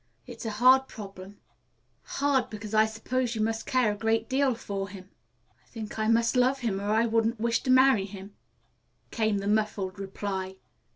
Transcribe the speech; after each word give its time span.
"It's 0.25 0.47
a 0.47 0.57
hard 0.57 0.87
problem 0.87 1.37
hard 2.17 2.49
because 2.49 2.73
I 2.73 2.87
suppose 2.87 3.35
you 3.35 3.41
must 3.41 3.67
care 3.67 3.91
a 3.91 3.95
great 3.95 4.27
deal 4.27 4.55
for 4.55 4.89
him." 4.89 5.11
"I 5.63 5.67
think 5.67 5.99
I 5.99 6.07
must 6.07 6.35
love 6.35 6.61
him, 6.61 6.81
or 6.81 6.89
I 6.89 7.05
wouldn't 7.05 7.39
wish 7.39 7.61
to 7.61 7.69
marry 7.69 8.05
him," 8.05 8.33
came 9.11 9.37
the 9.37 9.47
muffled 9.47 9.99
reply. 9.99 10.55